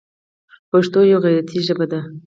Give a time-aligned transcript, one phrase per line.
[0.71, 1.99] پښتو یوه غیرتي ژبه ده.